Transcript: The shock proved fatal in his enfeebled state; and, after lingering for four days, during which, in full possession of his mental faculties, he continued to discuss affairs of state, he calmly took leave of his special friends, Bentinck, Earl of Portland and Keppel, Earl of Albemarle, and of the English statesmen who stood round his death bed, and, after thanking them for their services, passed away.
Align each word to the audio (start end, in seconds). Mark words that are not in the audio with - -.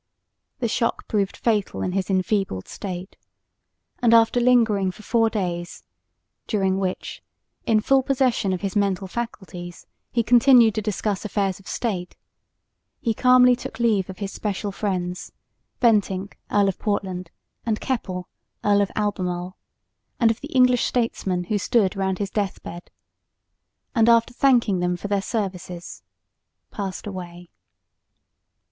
The 0.61 0.67
shock 0.67 1.07
proved 1.07 1.37
fatal 1.37 1.83
in 1.83 1.91
his 1.91 2.09
enfeebled 2.09 2.67
state; 2.67 3.17
and, 3.99 4.15
after 4.15 4.39
lingering 4.39 4.89
for 4.89 5.03
four 5.03 5.29
days, 5.29 5.83
during 6.47 6.79
which, 6.79 7.21
in 7.67 7.81
full 7.81 8.01
possession 8.01 8.51
of 8.51 8.61
his 8.61 8.75
mental 8.75 9.07
faculties, 9.07 9.85
he 10.11 10.23
continued 10.23 10.73
to 10.73 10.81
discuss 10.81 11.23
affairs 11.23 11.59
of 11.59 11.67
state, 11.67 12.15
he 12.99 13.13
calmly 13.13 13.55
took 13.55 13.79
leave 13.79 14.09
of 14.09 14.17
his 14.17 14.31
special 14.31 14.71
friends, 14.71 15.33
Bentinck, 15.79 16.35
Earl 16.49 16.67
of 16.69 16.79
Portland 16.79 17.29
and 17.63 17.79
Keppel, 17.79 18.27
Earl 18.63 18.81
of 18.81 18.91
Albemarle, 18.95 19.55
and 20.19 20.31
of 20.31 20.41
the 20.41 20.51
English 20.51 20.83
statesmen 20.85 21.43
who 21.43 21.59
stood 21.59 21.95
round 21.95 22.17
his 22.17 22.31
death 22.31 22.63
bed, 22.63 22.89
and, 23.93 24.09
after 24.09 24.33
thanking 24.33 24.79
them 24.79 24.97
for 24.97 25.07
their 25.09 25.21
services, 25.21 26.01
passed 26.71 27.05
away. 27.05 27.51